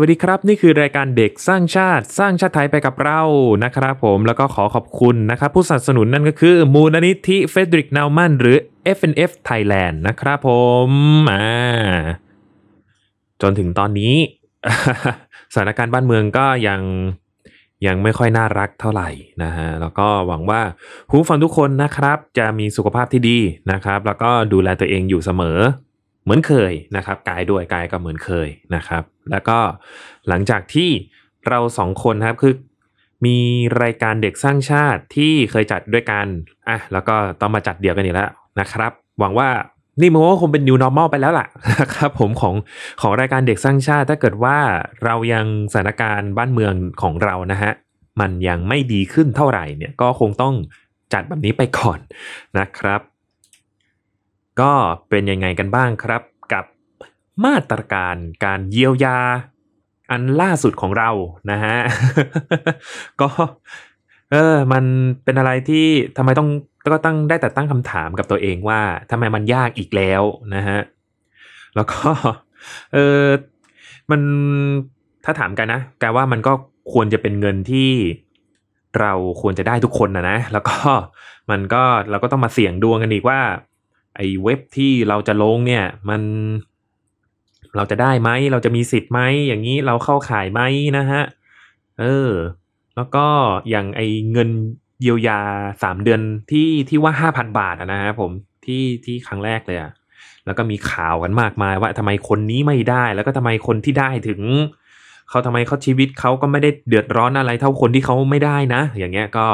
[0.00, 3.22] สวัสดีครับ นี่คือรายการเด็กสร้างชาติสร้างชาติไทยไปกับเรา
[3.64, 8.56] นะครับผมแล้วก็ขอขอบคุณนะครับผู้สนับสนุนนั่นก็คือ มูลนิธิเฟดริกนาวมันหรือ
[8.96, 10.50] FNF Thailand นะครับผ
[10.88, 10.90] ม
[11.32, 11.48] อ่า
[13.42, 14.14] จนถึงตอนนี้
[15.52, 16.80] สถานการณ์บ้านเมืองก็ยัง
[17.86, 19.08] ยังไม่ค่อยน่ารักเท่าไหร่
[19.42, 20.62] นะฮะแล้วก็หวังว่า
[21.08, 23.38] ผู้ฟังทุกคนนะครับ จะมีสุขภาพที่ดี
[23.72, 25.58] นะครับ แล้วก็ดูแลตัวเองอยู่เสมอ
[26.30, 29.58] มือนเคยนะครับ กายด้วยกายก็เหมือนเคยนะครับ แล้วก็
[30.28, 30.90] หลังจากที่
[31.48, 32.54] เราสองคนครับคือ
[33.26, 33.38] มี
[33.82, 36.26] รายการเด็กสร้างชาติที่เคยจัดด้วยกัน
[36.68, 39.48] อะแล้วก็ต้องมาจัดเดี่ยวกันอีกแล้วนะครับ หวังว่า
[40.00, 41.46] นี่มันก็คงเป็น new normal ไปแล้วล่ะ
[41.80, 42.54] นะครับผมของ
[43.00, 44.56] ของรายการเด็กสร้างชาติ ถ้าเกิดว่า
[45.04, 47.72] เรายังสถานการณ์บ้านเมืองของเรานะฮะ
[48.20, 50.54] มันยังไม่ดีขึ้นเท่าไหร่เนี่ยก็คงต้อง
[51.12, 51.98] จัดแบบนี้ไปก่อน
[52.58, 53.00] นะครับ
[54.60, 54.72] ก็
[55.08, 56.64] เป็นยังไงกันบ้างครับ กับ
[57.44, 59.18] มาตรการการเยียวยา
[60.10, 61.10] อันล่าสุดของเรา
[61.50, 61.76] นะฮะ
[63.20, 63.28] ก็
[64.32, 64.84] เออ มัน
[65.24, 66.48] เป็นอะไรที่ทำไมต้อง
[66.92, 70.22] ก็ตั้งได้แต่ตั้งคำถามกับตัวเองว่าทำไมมันยากอีกแล้ว
[70.54, 70.78] นะฮะ
[71.76, 72.00] แล้วก็
[72.94, 73.24] เออ
[74.10, 74.20] มัน
[75.24, 76.52] ถ้าถามกันนะกว่ามันก็
[76.92, 77.90] ควรจะเป็นเงินที่
[79.00, 80.76] เราควรจะได้ทุกคนนะนะ แล้วก็
[81.50, 83.40] มันก็เราก็ต้องมาเสี่ยงดวงกันอีกว่า
[84.16, 86.22] ไอ้เว็บที่เราจะลงเนี่ยมัน
[87.76, 90.60] เราจะได้ไหมเราจะมีสิทธิ์ไหมอย่างนี้เราเข้าขายไหม
[90.98, 91.22] นะฮะ
[92.00, 92.30] เออ
[92.96, 93.26] แล้วก็
[93.70, 94.50] อย่างไอ้เงิน
[95.00, 95.40] เยียวยา
[95.82, 98.30] สามเดือนที่ที่ว่าห้าพันบาทนะฮะผม
[98.64, 99.92] ที่ที่ครั้งแรกเลยอะ
[100.46, 104.40] แล้วก็มีข่าวกันมากมายว่าทำไมคนนี้ไม่ได้ แล้วก็ทำไมคนที่ได้ถึง
[105.30, 109.46] เขาทำไมเขาชีวิตเขาก็ไม่ได้เดือดร้อนอะไรเท่าคนที่เขาไม่ได้นะ อย่างเงี้ยก็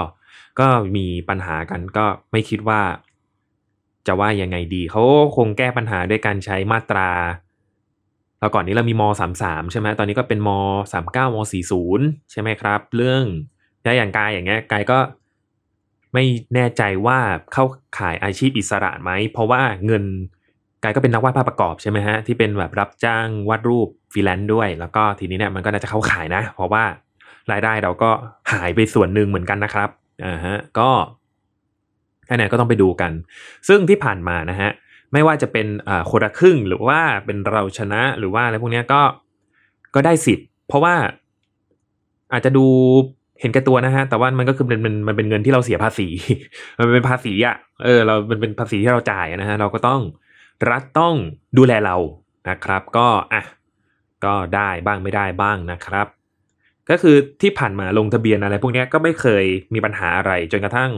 [0.60, 2.80] ก็มีปัญหากันก็ไม่คิดว่า
[4.08, 5.02] จะว่ายังไงดี เขา
[5.36, 7.10] คงแก้ปัญหาด้วยการใช้มาตรา
[8.40, 10.50] เราก่อนนี้เรามีมสามสามใช่ไหมตอนนี้ก็เป็นม
[10.92, 13.22] สามเก้ามสี่ศูนย์ใช่ไหมครับ เรื่อง
[13.84, 14.98] ย้ายอย่างกายอย่างเงี้ยกายก็
[16.14, 16.24] ไม่
[16.54, 17.18] แน่ใจว่า
[17.52, 17.64] เข้า
[17.98, 20.04] ขายอาชีพอิสระไหม เพราะว่าเงิน
[20.82, 26.84] กายก็เป็นนักวาดภาพประกอบใช่ไหมฮะที่เป็นแบบรับจ้างวาดรูปฟรีแลนซ์ด้วย แล้วก็ทีนี้เนี่ยมันก็น่าจะเข้าขายนะ เพราะว่า
[27.52, 28.10] รายได้เราก็
[28.52, 29.88] หายไปส่วนหนึ่งเหมือนกันนะครับ
[30.24, 30.90] อ่าฮะก็
[32.28, 33.12] อันนี้ก็ต้องไปดูกัน
[33.68, 34.70] ซึ่งที่ผ่านมานะฮะ
[35.12, 35.66] ไม่ว่าจะเป็น
[36.10, 39.00] คนละครึ่งหรือว่าเป็นเราชนะหรือว่าอะไรพวกนี้ก็
[39.94, 40.94] ก็ได้สิทธิ์ เพราะว่า
[42.32, 42.66] อาจจะดู
[43.40, 46.08] เห็นแก่ตัวนะฮะ แต่ว่ามันก็คือเป็นมันมันเป็นเงินที่เราเสียภาษี
[46.78, 50.00] มันเป็นภาษีอะ เออ เรามันเป็นภาษีที่เราจ่ายนะฮะ เราก็ต้อง
[50.70, 51.14] รัฐต้อง
[51.58, 51.96] ดูแลเรา
[52.48, 53.42] นะครับ ก็อะ
[54.24, 56.06] ก็ได้บ้างไม่ได้บ้างนะครับ
[56.90, 59.44] ก็คือที่ผ่านมาลงทะเบียนอะไรพวกนี้ก็ไม่เคย
[59.74, 60.90] มีปัญหาอะไรจนกระทั่ง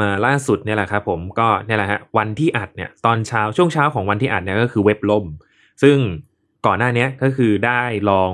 [0.00, 5.24] มาล่าสุดเนี่ยแหละครับผมก็เนี่ยแหละฮะวันที่อัดเนี่ยตอนเช้าช่วงเช้าของวันที่อัดเนี่ยก็คือเว็บล่ม
[5.82, 5.96] ซึ่ง
[6.66, 8.32] ก่อนหน้านี้ก็คือได้ลอง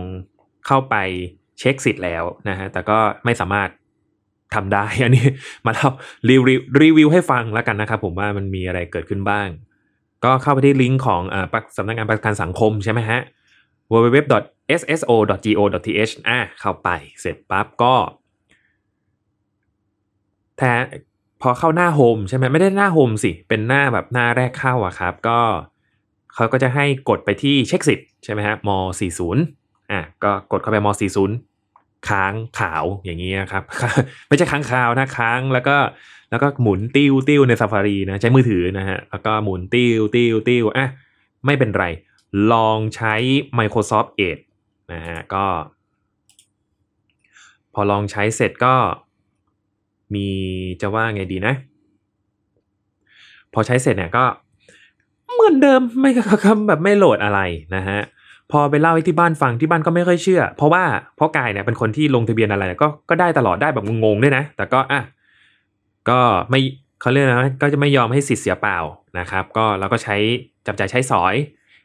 [0.67, 0.95] เข้าไป
[1.59, 3.69] เช็คสิทธิ์แล้วนะฮะแต่ก็ไม่สามารถ
[4.55, 5.27] ทำได้อันนี้
[5.67, 5.89] มาเล่า
[6.29, 9.49] รีวิวรีวิวให้ฟังแล้วกันนะครับผมว่ามันมีอะไรเกิดขึ้นบ้าง
[10.25, 11.47] ก็เข้าไปที่ลิงก์ของอ่า
[11.77, 13.21] สำนักงานประกันสังคมใช่ไหมฮะ
[13.93, 16.89] www.sso.go.th อะเข้าไป
[17.21, 17.95] เสร็จปั๊บก็
[20.59, 20.63] แท
[21.43, 25.41] พอเข้าหน้าโฮมใช่ไหมไม่ได้หน้าโฮมสิ เป็นหน้าแบบหน้าแรกเข้าอะครับ ก็
[26.35, 28.71] เขาก็จะให้กดไปที่เช็คสิทธิ์ใช่ไหมฮะม
[29.31, 30.89] 40อะก็กดเข้าไปม
[31.49, 33.63] 40ค้างขาวอย่างนี้นะครับ
[34.29, 35.77] ไม่ใช่ค้างขาวนะค้างแล้วก็
[36.31, 40.89] แล้วก็หมุนติ้วติ้วใน Safari นะใช้มือถือนะฮะแล้วก็หมุนติ้วติ้วติ้วอะ
[41.47, 41.85] ไม่เป็นไร
[42.53, 43.15] ลองใช้
[43.59, 44.43] Microsoft Edge
[44.93, 45.47] นะฮะก็
[47.75, 48.75] พอลองใช้เสร็จก็
[50.15, 50.29] มี
[50.81, 51.55] จะว่าไงดีนะ
[53.53, 54.25] พอใช้เสร็จเนี่ยก็
[55.33, 56.11] เหมือนเดิมไม่
[56.45, 57.41] คำแบบไม่โหลดอะไร
[57.77, 58.01] นะฮะ
[58.51, 60.85] พอไปเล่าให้ที่บ้านฟังที่บ้านก็ไม่ค่อยเชื่อ เพราะว่า
[61.17, 65.01] เพราะกายเนี่ยเป็นคนที่ลงทะเบียนอะไรก็ก็ได้ตลอดได้แบบงงๆด้วยนะ แต่ก็อะ
[66.09, 66.21] ก็
[66.51, 66.61] ไม่
[67.01, 68.79] เขาเรียกนะก็จะไม่ยอมให้สิทธิ์เสียเปล่า
[69.19, 70.17] นะครับ ก็เราก็ใช้
[70.67, 71.35] จับใจใช้สอย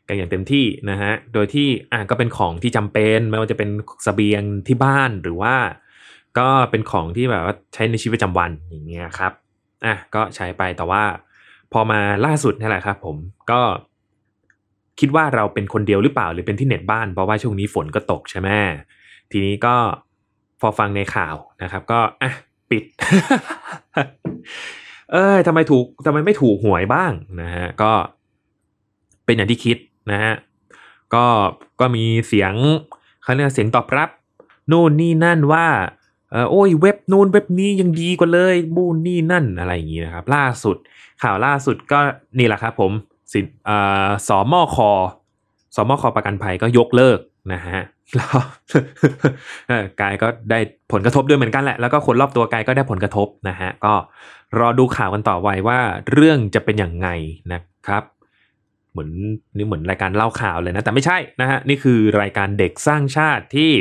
[0.08, 3.70] กันอย่างเต็มที่นะฮะโดยที่อะก็เป็นของที่จำเป็นไม่ว่าจะเป็น
[4.06, 5.56] สเสบียงที่บ้านหรือว่า
[6.40, 9.32] ก็เป็นของที่แบบว่าใช้ในชีวิตประจำวันอย่างเงี้ยครับ
[9.86, 11.04] อะก็ใช้ไปแต่ว่า
[11.74, 13.16] พอมาล่าสุดนี่แหละครับผม
[13.52, 13.62] ก็
[15.00, 18.50] คิดว่าเราเป็นคนเดียวหรือเปล่าหรือเป็นที่เน็ตบ้านเพราะว่าช่วงนี้ฝนก็ตกใช่ไหม
[19.32, 19.76] ทีนี้ก็
[20.62, 22.32] พอฟังในข่าวนะครับ ก็อะ
[22.70, 22.84] ปิด
[25.12, 27.92] เอ้ยทำไมถูกทำไมไม่ถูกหวยบ้างนะฮะก็
[29.26, 29.78] เป็นอย่างที่คิด
[30.12, 30.34] นะฮะ
[31.16, 31.26] ก็
[31.80, 32.54] ก็มีเสียง
[33.24, 34.10] เขาเรียกเสียงตอบรับ
[34.72, 35.68] นู่นนี่นั่นว่า
[36.52, 40.78] โอ้ยเว็บนู่นเว็บนี้ยังดีกว่าเลยบูนนี่นั่นอะไรอย่างนี้นะครับ ล่าสุด
[41.24, 42.00] ข่าวล่าสุดก็
[42.40, 42.92] นี่แหละครับผม
[43.34, 43.40] สิ
[43.70, 44.78] อ่าสมค
[45.76, 47.20] สมคประกันภัยก็ยกเลิก
[47.54, 47.80] นะฮะ
[48.16, 48.38] แล้ว
[50.02, 50.60] กายก็ได้
[50.92, 53.94] ผลกระทบด้วยเหมือนกันแหละ แล้วก็คนรอบตัวกายก็ได้ผลกระทบนะฮะก็
[54.60, 55.80] รอดูข่าวกันต่อไปว่า
[56.12, 57.08] เรื่องจะเป็นอย่างไง
[57.54, 58.04] นะครับ
[58.98, 59.14] เหมือน
[59.58, 63.72] นี่เหมือนรายการเล่าข่าวเลยนะ แต่ไม่ใช่นะฮะนี่คือรายการเด็กสร้างชาติที่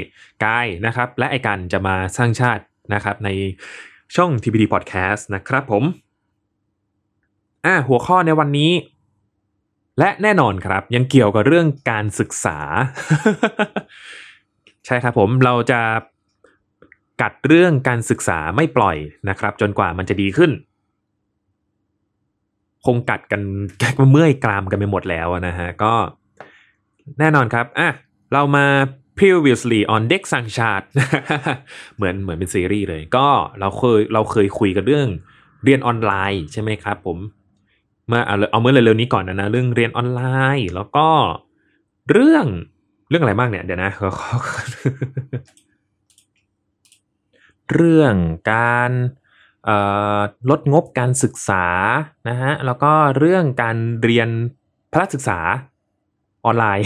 [0.44, 2.62] กายนะครับ และไอการจะมาสร้างชาติ
[2.94, 3.28] นะครับใน
[4.16, 5.84] ช่อง TPD Podcast นะครับผม
[7.66, 8.72] อ่าหัวข้อในวันนี้
[9.98, 12.58] และแน่นอนครับ ยังเกี่ยวกับเรื่องการศึกษา
[14.86, 15.80] ใช่ครับผมเราจะ
[17.22, 18.96] กัดเรื่องการศึกษาไม่ปล่อย
[19.28, 20.50] นะครับ จนกว่ามันจะดีขึ้น
[22.86, 23.40] คงกัดกัน
[24.12, 25.92] เมื่อยกรามกันไปหมดแล้วนะฮะ ก็
[27.18, 27.88] แน่นอนครับอะ
[28.32, 28.66] เรามา
[29.18, 30.86] previously on เด็กสังชาติ
[31.96, 33.28] เหมือนเหมือนเป็นซีรีส์เลย ก็
[33.60, 35.08] เราเคยเราเคยคุยกันเรื่อง
[35.64, 37.18] เรียนออนไลน์ใช่ไหมครับผม
[38.06, 40.22] เมื่อเอาเอาเมื่อเร็วๆนี้ก่อนนะนะเรื่องเรียนออนไล
[40.58, 41.08] น์ แล้วก็
[42.12, 42.46] เรื่อง
[43.08, 43.90] เรื่องอะไรบ้างเนี่ยเดี๋ยวนะ
[47.74, 48.14] เรื่อง
[48.52, 48.90] การ
[50.50, 51.64] ลดงบการศึกษา
[52.28, 54.28] นะฮะแล้วก็เรื่องการเรียน
[54.92, 55.38] พละศึกษา
[56.44, 56.84] ออนไลน์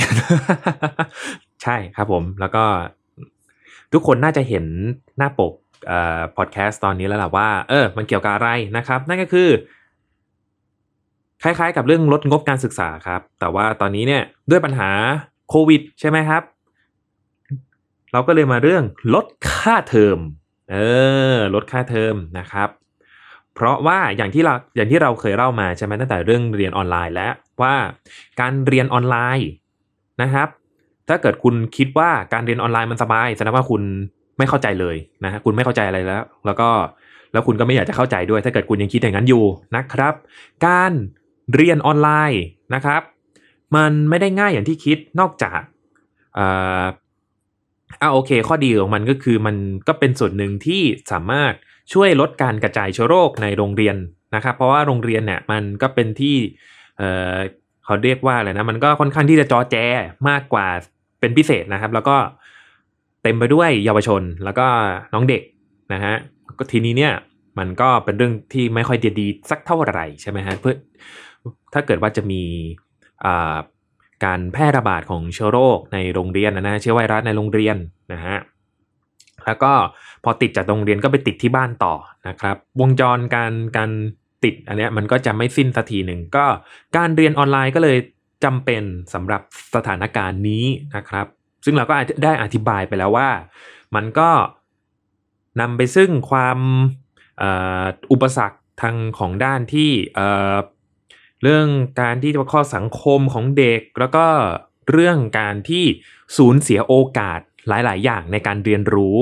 [1.62, 2.64] ใช่ครับผม แล้วก็
[3.92, 4.64] ทุกคนน่าจะเห็น
[5.18, 5.52] หน้าปก
[5.86, 9.48] เอ่อพอดแคสต์ตอนนี้แล้วล่ะว่าเออมันเกี่ยวกับอะไรนะครับ นั่นก็คือ
[11.42, 14.90] คล้ายๆ กับเรื่องลดงบการศึกษาครับ แต่ว่าตอนนี้เนี่ยด้วยปัญหา
[15.50, 16.42] โควิด ใช่ไหมครับ
[18.12, 18.84] เราก็เลยมาเรื่อง
[19.14, 20.18] ลดค่าเทอม
[20.70, 20.76] เอ
[21.34, 22.68] อลดค่าเทอมนะครับ
[23.54, 27.32] เพราะว่าอย่างที่เราอย่างที่เราเคยเล่ามาใช่ไหมตั้งแต่เรื่องเรียนออนไลน์แล้ว
[27.62, 27.74] ว่า
[28.40, 29.48] การเรียนออนไลน์
[30.22, 30.48] นะครับ
[31.08, 33.82] ถ้าเกิดคุณคิดว่าการเรียนออนไลน์มันสบายแสดงว่าคุณ
[34.38, 36.68] ไม่เข้าใจเลยนะฮะคุณไม่เข้าใจอะไรแล้ว แล้วก็
[37.32, 39.44] แล้วคุณก็ไม่อยากจะเข้าใจด้วย ถ้าเกิดคุณยังคิดอย่างนั้นอยู่
[39.76, 40.14] นะครับ
[40.66, 40.92] การ
[41.54, 42.42] เรียนออนไลน์
[42.74, 43.02] นะครับ
[43.76, 45.60] มันไม่ได้ง่ายอย่างที่คิดนอกจาก
[46.34, 49.56] เอ่ออ่าโอเค ข้อดีของมันก็คือมัน
[49.88, 50.82] ก็เป็นส่วนหนึ่งที่
[51.12, 51.52] สามารถ
[51.92, 53.96] ช่วยลดการกระจายเชื้อโรคในโรงเรียน
[54.34, 56.36] นะครับ เพราะว่าโรงเรียนเนี่ยมันก็เป็นที่
[56.98, 57.36] เอ่อ
[57.84, 59.76] เขาเรียกว่าอะไรนะมันก็ค่อนข้างที่จะจอแจ
[60.28, 60.66] มากกว่า
[61.20, 62.16] เป็นพิเศษนะครับ แล้วก็
[63.22, 64.66] เต็มไปด้วยเยาวชนแล้วก็
[65.12, 65.42] น้องเด็ก
[65.92, 66.14] นะฮะ
[66.58, 67.12] ก็ทีนี้เนี่ย
[67.58, 70.74] มันก็เป็นเรื่องที่ไม่ค่อยดีสักเท่าไหร่ใช่ไหมฮะเพื่อ
[71.74, 72.42] ถ้าเกิดว่าจะมี
[73.24, 73.56] อ่า
[74.24, 77.76] การแพร่ระบาดของเชื้อโรคในโรงเรียนนะนะเชื้อไวรัสในโรงเรียน
[78.12, 78.36] นะฮะ
[79.46, 79.72] แล้วก็
[80.24, 81.94] พอติดจากโรงเรียนก็ไปติดที่บ้านต่อ
[82.28, 83.90] นะครับ วงจรการการ
[84.44, 86.44] ติดอันเนี้ยมันก็จะไม่สิ้นสักทีหนึ่งก็
[86.96, 87.98] การเรียนออนไลน์ก็เลย
[88.44, 88.82] จำเป็น
[89.14, 89.42] สำหรับ
[89.74, 90.64] สถานการณ์นี้
[90.96, 91.26] นะครับ
[91.64, 91.94] ซึ่งเราก็
[92.24, 93.30] ได้อธิบายไปแล้วว่า
[93.94, 94.30] มันก็
[95.60, 96.58] นำไปซึ่งความ
[97.42, 97.44] อ
[98.12, 99.90] อุปสรรคทางของด้านที่
[101.42, 101.66] เรื่อง
[102.00, 104.26] การที่ว่าข้อสังคมของเด็ก แล้วก็
[104.90, 105.84] เรื่องการที่
[106.36, 109.18] สูญเสียโอกาสหลาย ๆ อย่างในการเรียนรู้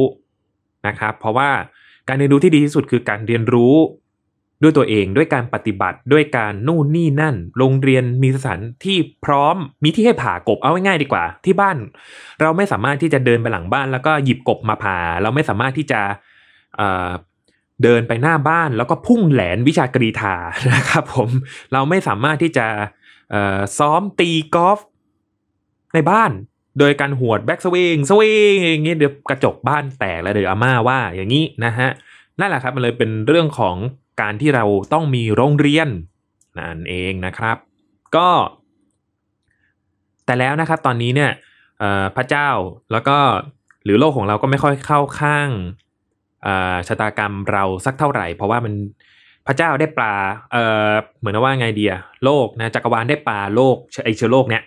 [0.86, 1.50] นะครับ เพราะว่า
[2.08, 3.76] การเรียนรู้ที่ดีที่สุดคือการเรียนรู้
[4.62, 11.76] ด้วยตัวเองด้วยการปฏิบัติด้วยการนู่นนี่นั่น โรงเรียนมีสถานที่พร้อมมีที่ให้ผ่ากบเอาง่ายๆดีกว่า ที่บ้าน
[12.40, 16.00] เราไม่สามารถที่จะเดินไปหลังบ้านแล้วก็หยิบกบมาผ่า เราไม่สามารถที่จะ
[17.82, 20.34] เดินไปหน้าบ้านแล้วก็พุ่งแหลนวิชากรีธา
[20.74, 21.30] นะครับผม
[21.72, 22.66] เราไม่สามารถที่จะ
[23.78, 24.78] ซ้อมตีกอล์ฟ
[25.94, 26.30] ในบ้าน
[26.78, 31.88] โดยการหวดแบ็กสวิงสวิงอย่างงี้เดี๋ยวกระจกบ้านแตกแล้วเดี๋ยวอาม่าว่าอย่างนี้นะฮะ
[32.40, 33.76] นั่นแหละครับมันเลยเป็นเรื่องของ
[34.20, 35.88] การที่เราต้องมีโรงเรียน
[36.58, 37.56] นั่นเองนะครับ
[38.16, 38.28] ก็
[40.24, 41.30] แต่แล้วนะครับตอนนี้เนี่ย
[42.16, 42.48] พระเจ้า
[42.92, 43.18] แล้วก็
[43.84, 45.48] หรือโลกของเราก็ไม่ค่อยเข้าข้าง
[46.88, 48.74] ชะตากรรมเราสักเท่าไหร่ เพราะว่ามัน
[49.46, 50.14] พระเจ้าได้ปา
[50.52, 54.62] เอ่อเหมือนว่าไงเดียโลกนะจักรวาลได้ปาโลกไอเชื้อโลกเนี้ย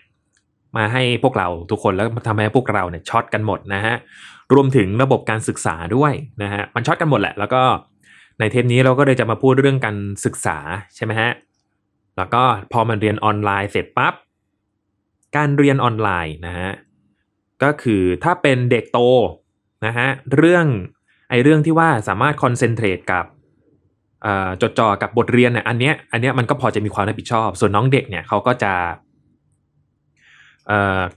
[0.78, 3.96] มาให้พวกเราทุกคนแล้วทำให้พวกเราเนี่ยช็อตกันหมดนะฮะ
[4.54, 6.13] รวมถึงระบบการศึกษาด้วย
[6.44, 7.62] นะฮะมันช็อตกันหมดแหละ แล้วก็
[8.40, 10.58] ในเทปนี้เราก็เลยจะมาพูดเรื่องการศึกษา
[10.96, 11.32] ใช่ไหมฮะ
[12.18, 14.13] แล้วก็พอมันเรียนออนไลน์เสร็จปั๊บ
[15.36, 16.72] การเรียนออนไลน์นะฮะ
[17.63, 19.00] ก็คือถ้าเป็นเด็กโต
[19.86, 20.66] นะฮะเรื่อง
[21.32, 23.26] ไอเรื่องที่ว่าสามารถคอนเซนเทรตกับ
[24.62, 28.74] จดจ่อกับบทเรียนเนี่ยอันเนี้ยอันเนี้ยมันก็พอจะมีความรับผิดชอบ ส่วนน้องเด็กเนี่ยเขาก็จะ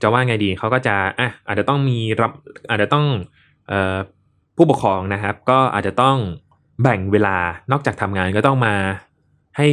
[0.01, 2.31] จะว่าไงดีเขาก็จะอะอาจจะต้องมีรับ
[2.69, 3.05] อาจจะต้อง
[3.71, 3.73] อ
[4.55, 6.17] ผู้ปกครองนะครับ ก็อาจจะต้อง
[6.81, 7.37] แบ่งเวลา
[7.71, 8.75] นอกจากทำงานก็ต้องมา
[9.57, 9.67] ให้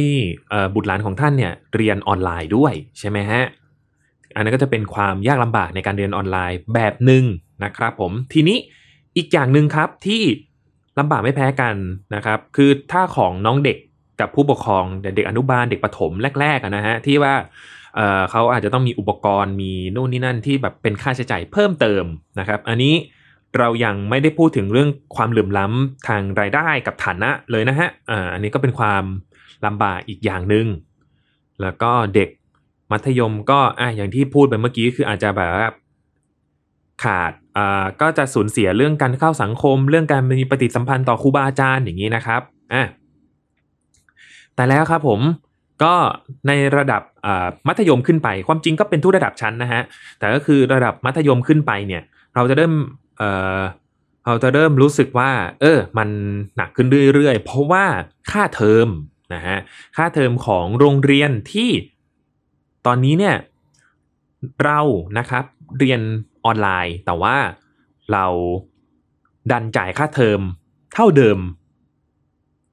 [0.75, 3.43] บุตรหลานของท่านเนี่ยเรียนออนไลน์ด้วยใช่ไหมฮะ
[4.35, 7.23] อันนั้นก็จะเป็นความยากลำบากในการเรียนออนไลน์แบบหนึ่ง
[7.63, 8.57] นะครับผมทีนี้
[9.17, 10.23] อีกอย่างหนึ่งครับที่
[10.99, 11.75] ลำบากไม่แพ้กัน
[12.15, 13.77] นะครับ คือถ้าของน้องเด็ก
[14.19, 17.33] กับผู้ปกครองเด็กอนุบาลเด็กประถมแรกๆนะฮะที่ว่า
[17.95, 22.03] เเขาอาจจะต้องมีอุปกรณ์มีนู่นนี่นั่นที่แบบเป็นค่าใช้จ่ายเพิ่มเติม
[22.39, 22.95] นะครับ อันนี้
[23.59, 29.03] เรายังไม่ได้พูดถึงเรื่องความเหลื่อมล้ำทางรายได้กับฐานะเลยนะฮะอ,อันนี้ก็เป็นความ
[29.65, 30.67] ลำบากอีกอย่างหนึ่ง
[31.61, 32.29] แล้วก็เด็ก
[32.91, 35.41] มัธยมก็อะอย่างที่พูดไปเมื่อกี้คืออาจจะแบ
[35.71, 35.73] บ
[37.03, 42.41] ขาด อ่าก็จะสูญเสียเรื่องการเข้าสังคม เรื่องการมีปฏิสัมพันธ์ต่อครูบาอาจารย์อย่างนี้นะครับ
[42.73, 42.83] อะ
[44.55, 45.19] แต่แล้วครับผม
[45.83, 45.93] ก็
[46.47, 47.01] ในระดับ
[47.67, 49.81] มัธยมขึ้นไป ความจริงก็เป็นทุกระดับชั้นนะฮะ
[50.19, 52.03] แต่ก็คือระดับมัธยมขึ้นไปเนี่ย
[52.35, 52.73] เราจะเริ่ม
[53.17, 55.31] เเราจะเริ่มรู้สึกว่า
[55.61, 56.09] เออ มัน
[56.55, 57.85] หนักขึ้นเรื่อยๆ เพราะว่า
[58.31, 58.87] ค่าเทอม
[59.33, 59.57] นะฮะ
[59.97, 61.69] ค่าเทอมของโรงเรียนที่
[62.85, 63.35] ตอนนี้เนี่ย
[64.63, 64.79] เรา
[65.17, 65.43] นะครับ
[65.79, 66.01] เรียน
[66.45, 67.35] ออนไลน์ แต่ว่า
[68.11, 68.25] เรา
[69.51, 70.41] ดันจ่ายค่าเทอม
[70.93, 71.39] เท่าเดิม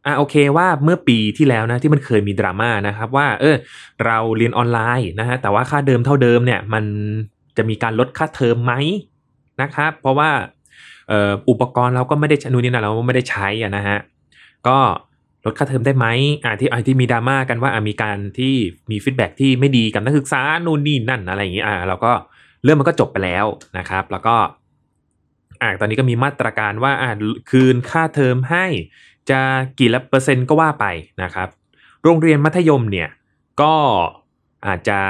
[0.06, 3.56] อะโอเคว่าเมื่อปีที่แล้วนะที่มันเคยมีดราม่านะครับว่าเออ
[4.06, 6.84] เราเรียนออนไลน์นะฮะแต่ว่าค่าเทอมเท่าเดิมเนี่ยมัน
[7.56, 8.72] จะมีการลดค่าเทอมไหม
[9.62, 10.30] นะครับเพราะว่า
[11.50, 13.98] อุปกรณ์เราก็ไม่ได้นู่นนี่นะเราไม่ได้ใช้อะนะฮะ
[14.68, 14.78] ก็
[15.44, 16.06] ลดค่าเทอมได้ไหม
[16.44, 18.54] อ่าที่ไอที่มีดราม่ากันว่าอ่ามีการที่
[18.90, 22.12] มี feedback ที่ไม่ดีกับนักศึกษานู่นนี่นั่นอะไรอย่างเงี้ยอ่าเราก็
[22.62, 23.46] เรื่องมันก็จบไปแล้ว
[23.78, 24.36] นะครับ แล้วก็
[25.62, 27.10] อ่าตอนนี้ก็มีมาตรการว่าอ่า
[27.50, 28.66] คืนค่าเทอมให้
[29.30, 29.40] จะ
[29.78, 30.86] กี่ละเปอร์เซ็นต์ก็ว่าไป
[31.22, 31.48] นะครับ
[32.04, 33.08] โรงเรียนมัธยมเนี่ย
[33.62, 33.74] ก็
[34.66, 35.00] อาจจะ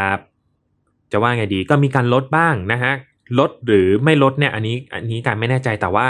[1.12, 2.92] จะว่าไงดีก็มีการลดบ้างนะฮะ
[3.38, 6.09] ลดหรือไม่ลดเนี่ยอันนี้อันนี้การไม่แน่ใจแต่ว่า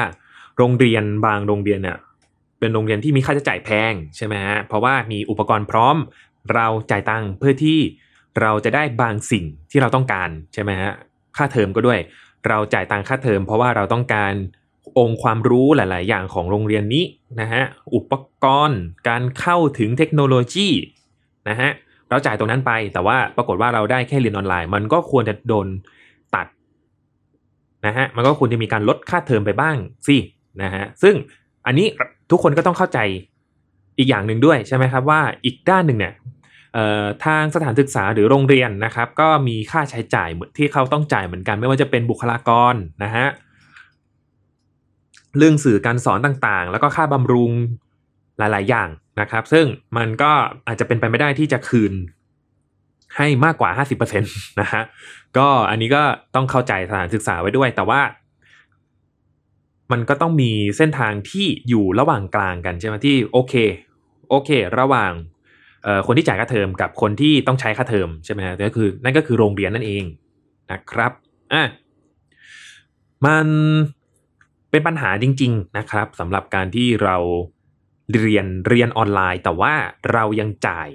[0.57, 1.99] โรงเรียนบางโรงเรียนเนี่ย
[2.59, 5.97] เป็นโรงเรียนที่มีค่าใช้จ่ายแพงใช่ไหมฮะเพราะว่ามีอุปกรณ์พร้อม
[6.55, 7.79] เราจ่ายตังค์เพื่อที่
[8.41, 10.93] เราจะได้บางสิ่งที่เราต้องการใช่ไหมฮะ
[11.41, 11.99] ค่าเทอมก็ด้วย
[12.49, 14.33] เราจ่ายตังค่าเทอมเพราะว่าเราต้องการ
[14.99, 17.05] องค์ความรู้หลาย ๆ อย่างของโรงเรียนนี้
[17.41, 17.63] นะฮะ
[17.95, 20.69] อุปกรณ์ การเข้าถึงเทคโนโลยี
[21.49, 21.71] นะฮะ
[22.11, 25.67] เราจ่ายตรงนั้นไป แต่ว่าปรากฏว่าเราได้แค่เรียนออนไลน์ มันก็ควรจะโดน
[26.35, 26.47] ตัด
[27.87, 30.17] นะฮะมันก็ควรจะมีการลดค่าเทอมไปบ้างสิ
[30.63, 31.15] นะฮะซึ่ง
[31.67, 31.87] อันนี้
[32.31, 32.99] ทุกคนก็ต้องเข้าใจ
[33.99, 36.13] อีกอย่างหนึ่งด้วยใช่ไหมครับว่าอีกด้านหนึ่งเนี่ย
[37.25, 42.75] ทางสถานศึกษาหรือโรงเรียนนะครับ ก็มีค่าใช้จ่ายที่เขาต้องจ่ายเหมือนกัน ไม่ว่าจะเป็นบุคลากร
[43.05, 43.27] นะฮะ
[45.39, 47.53] เรื่องสื่อการสอนต่างๆ แล้วก็ค่าบำรุง
[48.39, 48.89] หลาย ๆ อย่าง
[49.21, 50.33] นะครับ ซึ่งมันก็
[50.67, 51.93] อาจจะเป็นไปไม่ได้ที่จะคืน
[53.17, 54.83] ให้มากกว่า 50%นะฮะ
[55.37, 56.03] ก็อันนี้ก็
[56.35, 58.01] ต้องเข้าใจสถานศึกษาไว้ด้วย แต่ว่า
[59.93, 63.55] มันก็ต้องมีเส้นทางที่อยู่ระหว่างกลางกันใช่ไหมที่โอเค
[64.31, 65.13] โอเค ระหว่าง
[66.07, 70.05] คนที่จ่ายค่าเทอมกับคนที่ต้องใช้ค่าเทอมใช่ไหมฮะก็คือนั่นก็คือโรงเรียนนั่นเอง
[70.71, 71.13] นะครับ
[71.53, 71.63] อะ
[73.27, 73.47] มัน
[74.71, 77.17] เป็นปัญหาจริง ๆนะครับสำหรับการที่เรา
[78.21, 79.75] เรียนเรียนออนไลน์ แต่ว่า
[80.13, 80.89] เรายังจ่าย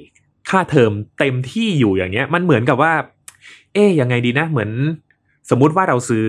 [0.50, 2.94] ค่าเทอมเต็มที่อยู่อย่างเงี้ย มันเหมือนกับว่า
[3.74, 4.72] เอ๊ยยังไงดีนะเหมือน
[5.50, 6.28] สมมุติว่าเราซื้อ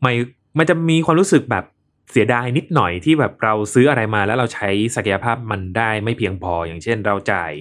[0.00, 0.12] ไม่
[0.58, 1.64] มันจะมีความรู้สึกแบบ
[2.10, 7.52] เสียดายนิดหน่อยที่แบบเราซื้ออะไรมาแล้วเราใช้ศักยภาพมันได้ไม่เพียงพอ อย่างเช่นเราจ่าย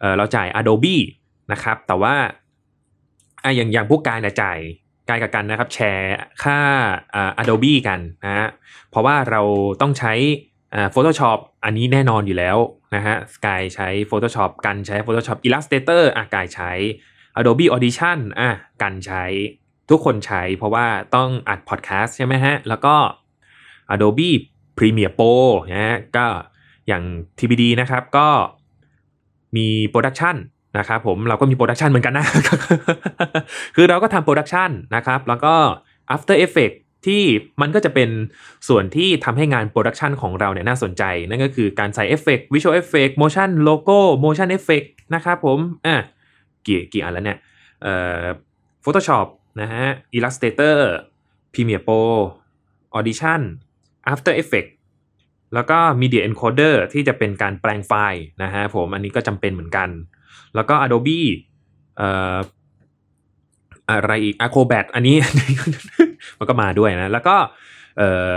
[0.00, 0.98] เออเราจ่าย Adobe
[1.52, 2.14] นะครับ แต่ว่า
[3.44, 4.58] อะอย่างอย่างพวกกายนี่ยจ่าย
[5.08, 6.60] กายกับกันนะครับ แชร์ค่า
[7.14, 8.48] อ่า Adobe กันนะฮะ
[8.90, 9.42] เพราะว่าเรา
[9.80, 10.12] ต้องใช้
[10.74, 12.56] อ่า Photoshop อันนี้แน่นอนอยู่แล้ว
[12.94, 13.16] นะฮะ
[13.46, 16.72] กายใช้ Photoshop กันใช้ Photoshop Illustrator อะกายใช้
[17.38, 18.50] Adobe Audition อะ
[18.82, 19.24] กันใช้
[19.90, 22.94] ทุกคนใช้เพราะว่าต้องอัดพอดแคสต์ใช่ไหมฮะ แล้วก็
[23.94, 24.30] Adobe
[24.78, 25.34] Premiere Pro
[25.72, 26.26] นะฮะก็
[26.86, 27.02] อย่าง
[27.38, 28.28] TBD นะครับก็
[29.56, 30.36] มี production
[30.78, 32.26] นะครับผมเราก็มี production เหมือนกันนะ
[33.76, 35.54] คือเราก็ทำ production นะครับ แล้วก็
[36.14, 36.74] After Effect
[37.06, 37.22] ที่
[37.60, 38.10] มันก็จะเป็น
[38.68, 45.96] ส่วนที่ทำให้งาน production ของเราเนี่ยน่าสนใจ นั่นก็คือการใส่ effect visual effect motion logo motion effect นะครับผมอะ
[46.66, 47.38] กี่กี่อันแล้วเนี่ย
[47.82, 48.24] เอ่อ
[48.84, 49.26] Photoshop
[49.60, 49.84] นะฮะ
[50.16, 50.76] Illustrator
[51.52, 52.02] Premiere Pro
[52.98, 53.40] Audition
[54.12, 54.70] After Effect
[55.54, 59.88] แล้วก็ Media Encoder ที่จะเป็นการแปลงไฟล์นะฮะผมอันนี้ก็จำเป็นเหมือนกัน
[60.54, 61.20] แล้วก็ Adobe
[61.96, 62.36] เอ่อ
[63.90, 65.16] อะไรอีก Acrobat อันนี้
[66.38, 67.36] มันก็มาด้วยนะ แล้วก็
[67.98, 68.34] เอ่อ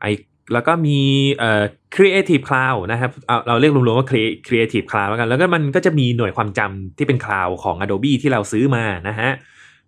[0.00, 0.06] ไอ
[0.52, 0.98] แล้วก็มี
[1.36, 1.62] เอ่อ
[1.96, 4.06] Creative Cloud นะครับเอาเราเรียกรวมๆว่า
[4.48, 9.30] Creative Cloud แล้วกัน แล้วก็มันก็จะมีหน่วยความจำที่เป็นคลาวของ Adobe ที่เราซื้อมานะฮะ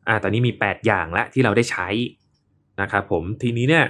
[0.09, 1.89] อ่าตอนนี้มี 8 อย่างล้วที่เราได้ใช้
[2.81, 3.85] นะครับผมทีนี้เนี่ย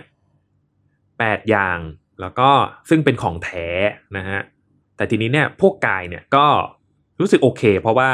[1.26, 1.78] 8 อย่าง
[2.20, 2.50] แล้วก็
[2.88, 3.68] ซึ่งเป็นของแท้
[4.16, 4.40] นะฮะ
[4.96, 6.46] แต่ทีนี้เนี่ยพวกกายเนี่ยก็
[7.20, 8.10] รู้สึกโอเค เพราะว่า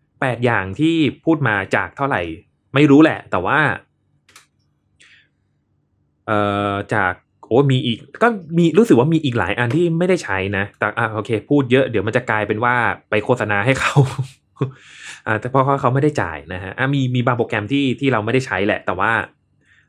[0.00, 2.22] 8 อย่างที่พูดมาจากเท่าไหร่
[2.74, 3.58] ไม่รู้แหละ แต่ว่า
[6.26, 6.38] เอ่
[6.70, 7.12] อจาก
[7.46, 12.74] โอ้มีอีกก็มีรู้สึกว่ามีอีกหลายอันที่ไม่ได้ใช้นะ แต่อะโอเค พูดเยอะเดี๋ยวมันจะกลายเป็นว่า
[13.10, 13.94] ไปโฆษณาให้เขา
[15.26, 19.12] อ่าแต่เพราะเขาไม่ได้จ่ายนะฮะอะมีมีบางโปรแกรมที่ที่เราไม่ได้ใช้แหละ แต่ว่า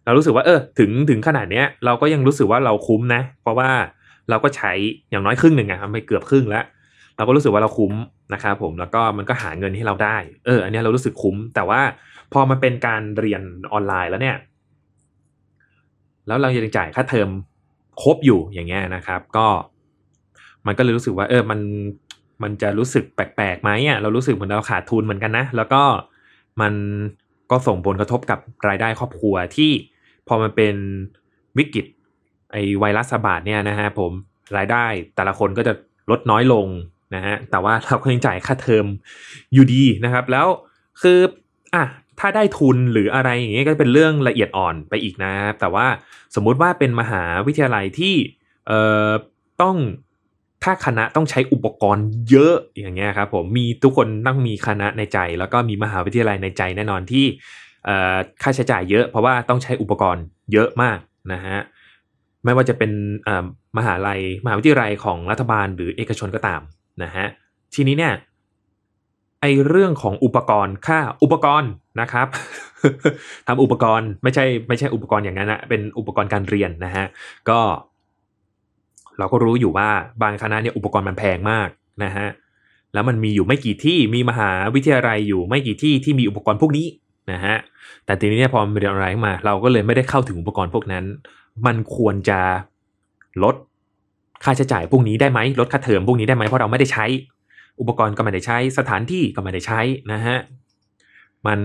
[0.05, 3.69] เรารู้สึกว่าเออถึงถึงขนาดเนี้ยเราก็ยังรู้สึกว่าเราคุ้มนะ เพราะว่า
[4.29, 4.71] เราก็ใช้
[5.09, 6.63] อย่างน้อยครึ่งหนึ่งอะไม่เกือบครึ่งแล้ว
[7.17, 7.93] เราก็รู้สึกว่าเราคุ้ม
[8.33, 11.81] นะครับผมแล้วก็มันก็หาเงินให้เราได้ เออ อันนี้เรารู้สึกคุ้ม แต่ว่า
[12.33, 13.41] พอมันเป็นการเรียน
[13.73, 14.37] ออนไลน์แล้วเนี่ย
[16.27, 17.29] แล้วเรายังจ่ายค่าเทอม
[18.01, 19.47] ครบอยู่อย่างเงี้ยนะครับ ก็
[20.65, 21.59] มันก็เลยรู้สึกว่า เออมัน
[22.43, 25.81] มันจะรู้สึกแปลกๆไหมอะเรารู้สึกเหมือนเราขาดทุนเหมือนกันนะแล้วก็
[26.61, 26.73] มัน
[27.51, 29.71] ก็ส่งผลกระทบกับรายได้ครอบครัวที่
[30.27, 30.75] พอมันเป็น
[31.57, 31.85] วิกฤต
[32.51, 34.11] ไอไวรัสระบาดเนี่ยนะฮะผม
[34.57, 35.73] รายได้แต่ละคนก็จะ
[36.11, 36.67] ลดน้อยลง
[37.15, 38.85] นะฮะแต่ว่าเราก็ยังจ่ายค่าเทอม
[39.53, 40.47] อยู่ดีนะครับ แล้ว
[41.01, 41.19] คือ
[41.75, 41.83] อะ
[42.19, 45.87] ถ้าได้ทุนหรืออะไรอย่างเงี้ยก็เป็นเรื่องละเอียดอ่อนไปอีกนะแต่ว่า
[46.35, 48.15] สมมุติว่าเป็นมหาวิทยาลัยที่
[48.67, 49.09] เอ่อ
[49.61, 49.77] ต้อง
[50.63, 57.25] ถ้าคณะต้องใช้อุปกรณ์เยอะอย่างเงี้ยครับผมมีทุกคนต้องมีคณะในใจ แล้วก็มีมหาวิทยาลัยในใจแน่นอนที่
[58.41, 60.23] ค่าใช้จ่ายเยอะ เพราะว่าต้องใช้อุปกรณ์
[60.53, 60.97] เยอะมาก
[61.33, 61.57] นะฮะ
[62.45, 62.91] ไม่ว่าจะเป็น
[63.77, 66.61] มหาลัยมหาวิทยาลัยของรัฐบาลหรือเอกชนก็ตาม
[67.03, 67.25] นะฮะ
[67.75, 68.13] ทีนี้เนี่ย
[69.41, 72.27] ไอเรื่องของอุปกรณ์ค่าอุปกรณ์นะครับ
[73.47, 77.05] ทำอุปกรณ์ไม่ใช่ไม่ใช่อุปกรณ์อย่างนั้นนะเป็นอุปกรณ์การเรียนนะฮะ
[77.49, 77.59] ก็
[79.19, 79.89] เราก็รู้อยู่ว่า
[80.21, 81.69] บางคณะเนี่ยอุปกรณ์มันแพงมาก
[82.03, 82.27] นะฮะ
[82.93, 86.87] แล้วมันมีอยู่ไม่กี่ที่มีมหาวิทยาลัยอยู่ไม่กี่ที่ที่มีอุปกรณ์พวกนี้
[87.31, 87.55] นะฮะ
[88.05, 91.05] แต่ทีนี้เนี่ยพอมันเรียนออนไลน์มา เราก็เลยไม่ได้เข้าถึงอุปกรณ์พวกนั้น
[91.65, 92.39] มันควรจะ
[93.43, 93.55] ลด
[94.43, 97.05] ค่าใช้จ่ายพวกนี้ได้ไหมลดค่าเทอมพวกนี้ได้ไหมเพราะเราไม่ได้ใช้
[97.79, 99.79] อุปกรณ์ก็ไม่ได้ใช้ สถานที่ก็ไม่ได้ใช้
[100.11, 100.37] นะฮะ
[101.47, 101.59] มัน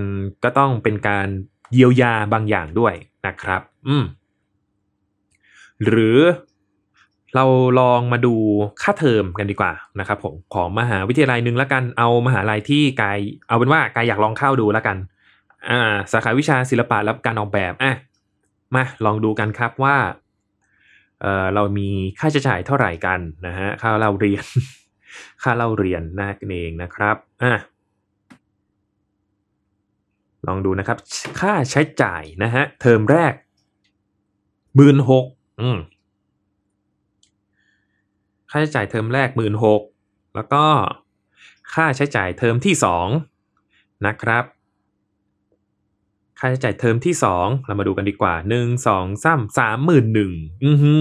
[0.44, 1.26] ก็ต้องเป็นการ
[1.72, 2.94] เยียวยาบางอย่างด้วย
[3.26, 4.04] นะครับ อืม
[5.86, 6.18] หรือ
[7.36, 7.44] เรา
[7.80, 8.34] ลองมาดู
[8.82, 13.18] ค่าเทอมกันดีกว่านะครับผมของมหาวิทยาลัยหนึ่งแล้วกันเอามหาลัยที่กาย
[13.48, 14.96] เอาเป็นว่ากายอยากลองเข้าดูแล้วกัน
[15.70, 15.80] อ่า
[16.12, 17.92] สาขาวิชาศิลปะและการออกแบบอะ
[18.74, 19.96] มาลองดูกันครับว่า
[21.20, 24.44] เออเรามีค่าใช้จ่ายเท่าไหร่กันนะฮะค่าเราเรียน
[25.42, 27.54] ค่าเราเรียนนั่นเองนะครับอะ
[30.46, 30.98] ลองดูนะครับ
[31.40, 33.34] ค่าใช้จ่ายนะฮะเทอมแรก
[34.76, 35.24] หมื่นหก
[35.60, 35.78] อืม
[38.56, 39.82] ค่าใช้จ่ายเทอมแรกหมื่นหก
[40.34, 40.64] แล้วก็
[41.74, 43.06] ค่าใช้จ่ายเทอมที่สอง
[44.06, 44.44] นะครับ
[46.38, 50.32] ค่าใช้จ่ายเทอมที่สองเรามาดูกันดีกว่าหนึ่งสองสามสามหมื่นหนึ่ง
[50.64, 50.96] อือหื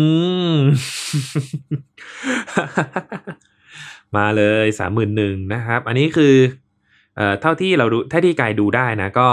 [0.54, 0.58] อ
[4.18, 6.36] มาเลยสามหมื่นหนึ่งนะครับ อันนี้คือ
[7.16, 9.30] เอ่อเท่าที่เราดูถ้าที่กายดูได้นะ ก็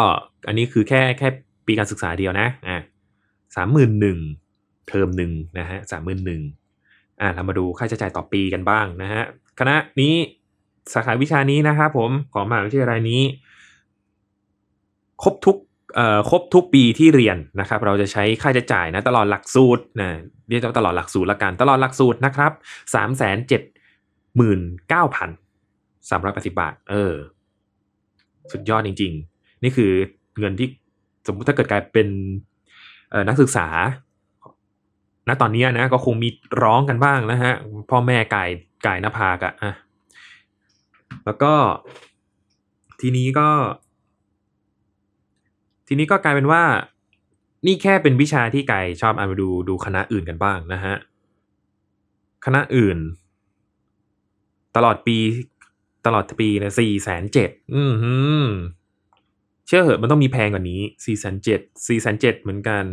[0.46, 1.28] อันนี้คือแค่แค่
[1.66, 2.78] ปีการศึกษาเดียวนะอะ
[3.56, 4.18] สามหมื่นหนึ่ง
[4.88, 6.42] เทอมหนึ่งนะฮะสามหมื่นหนึ่ง
[7.20, 9.24] อ่าเรามาดูค่าใช้จ่ายต่อปีกันบ้างนะฮะ
[9.58, 10.14] คณะนี้
[10.92, 13.22] สาขาวิชานี้นะครับผมของมหาวิทยาลัยนี้
[15.22, 15.56] ครบทุก
[15.94, 20.10] เอ่อครบทุกปีที่เรียนนะครับ เราจะใช้ค่าใช้จ่ายนะตลอดหลักสูตรนะ
[20.48, 22.52] เรียกตลอดหลักสูตรละกันตลอดหลักสูตรนะครับ
[22.94, 23.62] สามแสนเจ็ด
[24.36, 25.30] หมื่นเก้าพัน
[26.10, 27.14] สามร้อยแปดสิบาท เออ
[28.52, 29.92] สุดยอดจริง ๆ นี่คือ
[30.38, 30.68] เงินที่
[31.26, 32.08] สมมุติถ้าเกิดกลายเป็น
[33.28, 33.66] นักศึกษา
[35.30, 36.28] ณตอนนี้นะก็คงมี
[36.62, 37.52] ร้องกันบ้างนะฮะ
[37.90, 38.44] พ่อแม่ไก่
[38.84, 39.72] ไก่นภากะอะ
[41.24, 41.52] แล้วก็
[43.00, 43.48] ทีนี้ก็
[45.86, 46.62] ทีนี้ก็กลายเป็นว่า
[47.66, 50.94] นี่แค่เป็นวิชาที่ไก่ชอบอ่านไปดูดูคณะอื่นกันบ้างนะฮะ
[52.44, 52.98] คณะอื่น
[54.76, 55.16] ตลอดปี
[56.06, 57.82] ตลอดปีนะสี่แสนเจ็ดอื
[58.44, 58.46] ม
[59.66, 62.84] เชื่อเหอะมันต้องมีแพงกว่านี้สี่แสนเจ็ดสี่แสนเจ็ดเหมือนกัน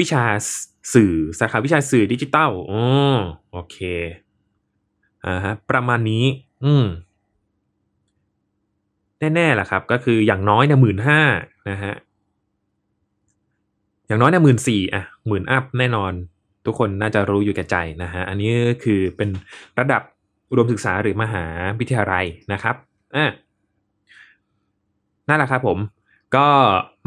[0.00, 0.24] วิชา
[0.94, 2.82] สื่อสาขาวิชาสื่อดิจิตอลอ๋อ
[3.52, 3.76] โอเค
[5.26, 6.24] อ่าฮะประมาณนี้
[6.64, 6.86] อืม
[9.34, 11.20] แน่ๆแหละครับ ก็คืออย่างน้อยเนี่ยหมื่นห้า
[11.70, 11.94] นะฮะ
[14.06, 16.12] อย่างน้อยเนี่ยหมื่นสี่อะหมื่นอัพแน่นอน
[16.66, 18.50] ทุกคนน่าจะรู้อยู่แก่ใจนะฮะอันนี้
[18.84, 19.28] คือเป็น
[19.78, 20.02] ระดับ
[20.50, 21.44] อุดมศึกษาหรือมหา
[21.78, 22.76] วิทยาลัยนะครับ
[23.16, 23.26] อะ
[25.28, 25.78] นั่นแหละครับผม
[26.36, 26.48] ก็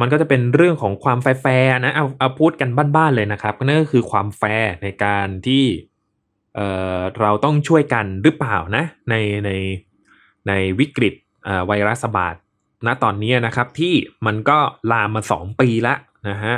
[0.02, 5.64] มันก็จะเป็นเรื่องของความแฟร์นะเอาเอาพูดกันบ้านๆเลยนะครับนั่นก็คือความแฟร์ในการที่
[6.56, 9.50] เอ่อเราต้องช่วยกันหรือเปล่านะในใน
[10.48, 11.14] ในวิกฤต
[11.68, 12.36] ไวรัสบาด
[12.86, 13.94] ณตอนนี้นะครับที่
[14.26, 14.58] มันก็
[14.92, 15.96] ลามมาสองปีละ
[16.30, 16.56] นะฮะ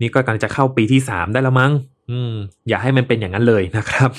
[0.00, 1.72] นี่ก็กำลังจะเข้าปีที่สามได้แล้วมั้ง
[2.10, 2.32] อืม
[2.68, 4.10] อย่าให้มันเป็นอย่างนั้นเลยนะครับ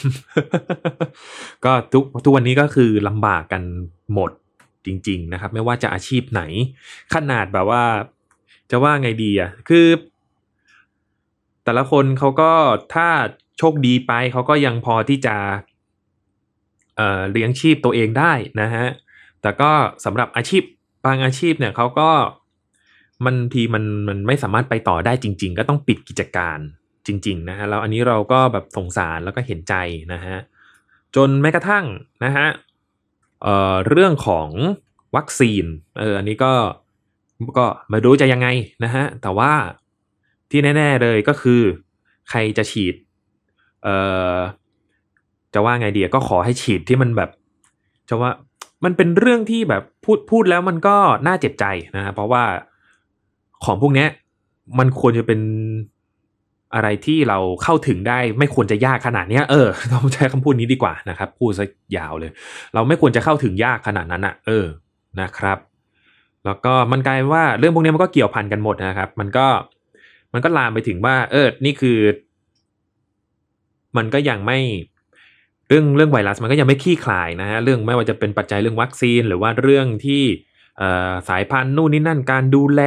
[1.65, 3.63] ก็ทุกทุกวันนี้ก็คือลำบากกัน
[4.13, 4.32] หมด
[4.88, 6.41] จริง ๆ นะครับ ไม่ว่าจะอาชีพไหน
[7.13, 7.84] ขนาดแบบว่า
[8.71, 9.88] จะว่าไงดีอะคือ
[11.63, 12.52] แต่ละคนเขาก็
[12.93, 13.08] ถ้า
[13.58, 15.36] โชคดีไปเขาก็ยังพอที่จะ
[16.95, 18.86] เอ่อเลี้ยงชีพตัวเองได้นะฮะ
[19.41, 19.71] แต่ก็
[20.06, 20.63] สำหรับอาชีพ
[21.06, 22.10] บางอาชีพเนี่ยเขาก็
[23.26, 26.60] มันทีมันมันไม่สามารถไปต่อได้จริง ๆ ก็ต้องปิดกิจการ
[27.08, 29.73] จริง ๆ นะฮะแล้วอันนี้เราก็แบบสงสารแล้วก็เห็นใจ
[30.13, 30.38] นะฮะ
[31.15, 31.86] จนแม้กระทั่ง
[32.26, 32.47] นะฮะ
[33.43, 34.50] เอ่อเรื่องของ
[35.15, 35.65] วัคซีน
[36.00, 36.54] เอออันนี้ก็
[37.60, 38.47] ก็ไม่รู้จะยังไง
[38.84, 39.52] นะฮะแต่ว่า
[40.50, 41.62] ที่แน่ ๆเลยก็คือ
[42.30, 42.95] ใครจะฉีด
[43.84, 43.95] เอ่
[44.36, 44.38] อ
[45.54, 47.30] จะว่าไงเดียก็ขอให้ฉีดที่มันแบบ
[48.10, 48.32] จะว่า
[48.86, 50.95] มันเป็นเรื่องที่แบบพูดพูดแล้วมันก็
[51.28, 52.43] น่าเจ็บใจนะฮะเพราะว่า
[53.65, 54.06] ของพวกนี้
[54.80, 55.39] มันควรจะเป็น
[56.75, 61.65] อะไรที่เราเข้าถึงได้ไม่ควรจะยากขนาดเนี้ยเออต้องใช้คำพูดนี้ดีกว่านะครับพูดซะ
[61.97, 62.32] ยาวเลย
[62.73, 64.65] เราไม่ควรจะเข้าถึงยากขนาดนั้นอะเออ
[65.21, 65.58] นะครับ
[66.45, 69.47] แล้วก็มันกลายว่าเรื่องพวกนี้มันก็เกี่ยวพันกันหมดนะครับ มันก็
[70.34, 71.97] มันก็ลามไปถึงว่า เออนี่คือ
[73.97, 74.60] มันก็ยังไม่
[75.69, 80.23] เรื่องเรื่องไวรัสมันก็ยังไม่คลี่คลายนะฮะเรื่องไม่ว่าจะเป็นปัจจัยเรื่องวัคซีน หรือว่าเรื่องที่
[81.30, 82.82] สายพันธุ์นู่นนี่นั่นการดูแล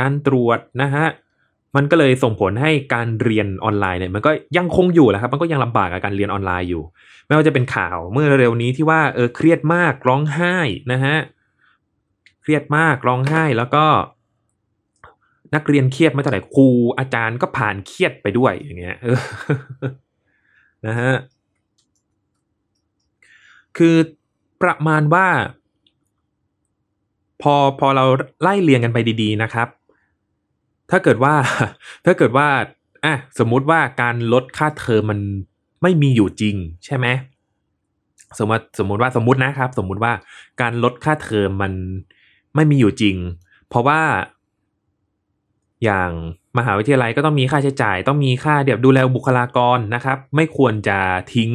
[0.00, 1.06] การตรวจนะฮะ
[1.76, 6.82] มันก็เลยส่งผลให้การเรียนออนไลน์เนี่ยมันก็ยังคงอยู่แหละครับ มันก็ยังลำบากกับการเรียนออนไลน์อยู่
[7.26, 10.56] ไม่ว่าจะเป็นข่าวเมื่อเร็วนี้ที่ว่าเออเครียดมากร้องไห้
[10.92, 11.16] นะฮะ
[12.42, 13.84] เครียดมากร้องไห้แล้วก็
[15.54, 19.20] นักเรียนเครียดไม่เท่าไหร่ครูอาจารย์ก็ผ่านเครียดไปด้วยอย่างเงี้ยเออ
[20.86, 21.12] นะฮะ
[23.76, 23.96] คือ
[24.62, 25.26] ประมาณว่า
[27.42, 28.04] พอพอเรา
[28.42, 29.68] ไล่เรียงกันไปดี ๆ นะครับ
[30.90, 31.34] ถ้าเกิดว่า
[32.04, 32.48] ถ้าเกิดว่า
[33.04, 35.20] อะสมมุติว่าการลดค่าเทอมมัน
[35.82, 37.06] ไม่มีอยู่จริงใช่ไหม
[38.38, 40.12] สมมติสมมติว่าสมมตินะครับ สมมุติว่า
[40.60, 41.72] การลดค่าเทอมมัน
[42.54, 43.16] ไม่มีอยู่จริง
[43.68, 44.00] เพราะว่า
[45.84, 46.10] อย่าง
[46.58, 50.98] มหาวิทยาลัยก็ต้องมีค่าใช้จ่าย ต้องมีค่าเดี๋ยวดูแลบุคลากรนะครับ ไม่ควรจะ
[51.34, 51.52] ทิ้ง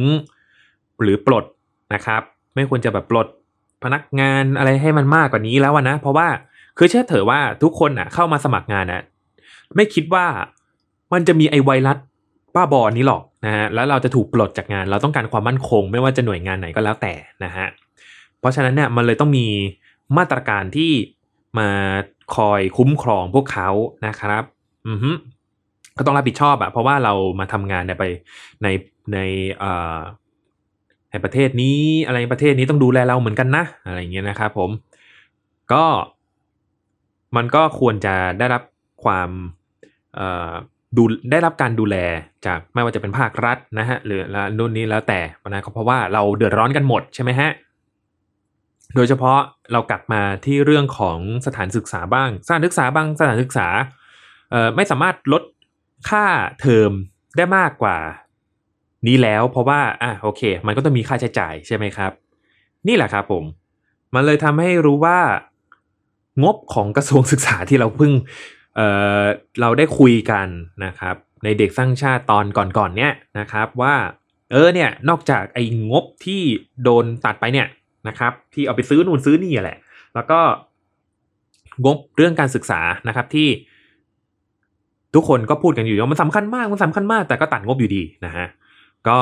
[1.02, 1.44] หรือปลด
[1.94, 2.22] นะครับ
[2.54, 3.28] ไม่ควรจะแบบปลด
[3.82, 6.28] พนักงานอะไรให้มันมากกว่านี้แล้วนะ เพราะว่า
[6.78, 9.02] คือเชื่อเถอะว่าทุกคนอะเข้ามาสมัครงานอะ
[9.76, 10.26] ไม่คิดว่า
[11.12, 11.98] มันจะมีไอไวรัส
[12.54, 17.12] ป้าบอนี้หรอกนะฮะแล้วเราจะถูกปลดจากงาน เราต้องการความมั่นคง ไม่ว่าจะหน่วยงานไหนก็แล้วแต่
[17.44, 17.66] นะฮะ
[18.40, 19.46] เพราะฉะนั้นเนี่ยมันเลยต้องมี
[20.16, 20.92] มาตรการที่
[21.58, 21.68] มา
[22.36, 23.68] คอยคุ้มครองพวกเขา
[24.06, 24.42] นะครับ
[24.88, 25.10] อือฮึ
[25.98, 28.04] ก็ต้องรับผิดชอบอะเพราะว่าเรามาทำงานในไป
[28.62, 28.68] ใน
[29.12, 29.18] ใน
[29.58, 29.98] เอ่อ
[31.10, 34.70] ในประเทศนี้อะไรประเทศนี้ต้องดูแลเราเหมือนกันนะอะไรเงี้ยนะครับผม
[35.72, 35.84] ก็
[37.36, 38.62] มันก็ควรจะได้รับ
[39.04, 39.30] ความ
[40.96, 41.96] ดูได้รับการดูแล
[42.46, 47.50] จากไม่ว่าจะเป็นภาครัฐนะฮะหรือละนู่นนี้แล้วแต่นะเพราะว่าเราเดือดร้อนกันหมดใช่ไหมฮะ
[48.96, 49.38] โดยเฉพาะ
[49.72, 53.68] เรากลับมาที่เรื่องของสถานศึกษาบ้าง สถานศึกษาบางสถานศึกษา
[54.76, 55.42] ไม่สามารถลด
[56.08, 56.24] ค่า
[56.60, 56.90] เทอม
[57.36, 57.98] ได้มากกว่า
[59.06, 62.12] นี้แล้วเพราะว่าอะโอเค มันก็ต้องมีค่าใช้จ่ายใช่ไหมครับ
[62.88, 63.44] นี่แหละครับผม
[64.14, 65.18] มันเลยทำให้รู้ว่า
[66.42, 68.12] งบของกระทรวงศึกษาที่เราเพิ่ง
[68.76, 68.88] เอ่
[69.22, 69.24] อ
[69.60, 70.48] เราได้คุยกัน
[70.84, 73.94] นะครับ ในเด็กสร้างชาติตอนก่อนๆเนี้ยนะครับว่า
[74.52, 76.42] เออเนี่ยนอกจากไอ้งบที่
[76.84, 77.66] โดนตัดไปเนี่ย
[78.08, 79.78] นะครับที่เอาไปซื้อนู่นซื้อนี่แหละ
[80.14, 80.40] แล้วก็
[81.84, 83.48] งบเรื่องการศึกษานะครับที่
[85.14, 88.46] ทุกคนก็พูดกันอยู่ว่ามันสำคัญมากมันสำคัญมากแต่ก็ตัดงบอยู่ดีนะฮะ
[89.08, 89.18] ก็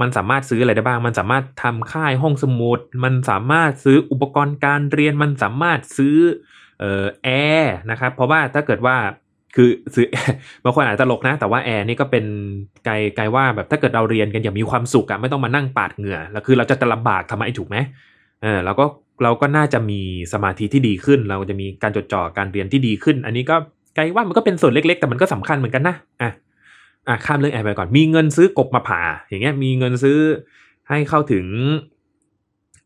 [0.00, 6.16] มันสามารถซื้ออะไรได้บ้าง มันสามารถทำค่ายห้องสมุด มันสามารถซื้ออุปกรณ์การเรียน มันสามารถซื้อ
[6.80, 7.28] เอ่อแอ
[7.60, 8.96] ร์นะครับ เพราะว่าถ้าเกิดว่า
[9.56, 10.06] คือซื้อ
[10.64, 12.24] บางคนอาจจะตลกนะ แต่ว่าแอร์นี่ก็เป็น
[12.84, 17.76] ไกลไกลว่าแบบถ้าเกิดเราเรียนกันอย่างมีความสุขอะไม่ต้องมานั่งปาดเหงื่อแล้วคือเราจะลำบากทำไมถูกไหม
[18.42, 18.84] เออเราก็
[19.22, 20.00] เราก็น่าจะมี
[20.32, 23.56] สมาธิที่ดีขึ้น เราจะมีการจดจ่อการเรียนที่ดีขึ้น อันนี้ก็
[23.96, 26.30] ไกลว่ามันก็เป็นส่วนเล็ก ๆ แต่มันก็สำคัญเหมือนกันนะอะ
[27.08, 30.18] อะข้ามเรื่องแอร์ไปก่อน มีเงินซื้อกบมาผ่า อย่างเงี้ยมีเงินซื้อ
[30.88, 31.46] ให้เข้าถึง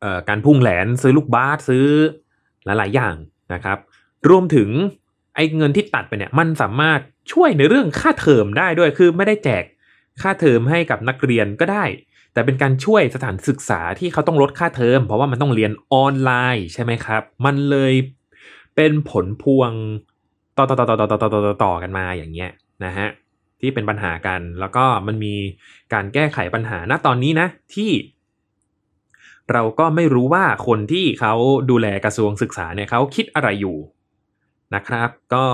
[0.01, 1.85] เอ่อการพุ่งแหลนซื้อลูกบาสซื้อ
[2.65, 3.15] หลาย ๆ อย่าง
[3.53, 3.79] นะครับ
[4.29, 4.69] รวมถึง
[5.35, 7.01] ไอ้เงินที่ตัดไปเนี่ยมันสามารถ
[7.33, 9.65] ช่วยในเรื่องค่าเทอมได้ด้วยคือไม่ได้แจก
[10.23, 11.85] ค่าเทอมให้กับนักเรียนก็ได้
[12.33, 17.95] แต่เป็นการช่วยสถานศึกษาที่เขาต้องลดค่าเทอม เพราะว่ามันต้องเรียนออนไลน์ใช่ไหมครับ มันเลย
[18.77, 19.71] เป็นผลพวง
[20.57, 22.51] ต่อต่อต่อต่อต่อต่อต่อต่อกันมาอย่างเงี้ย
[22.85, 23.09] นะฮะ
[23.61, 25.35] ที่เป็นปัญหากันแล้วก็มันมี
[25.93, 27.91] การแก้ไขปัญหาณตอนนี้นะที่
[29.53, 31.35] เราก็ไม่รู้ว่าคนที่เขา
[31.71, 33.77] ดูแลกระทรวงศึกษาเนี่ยเขาคิดอะไรอยู่
[34.75, 35.47] นะครับ ก็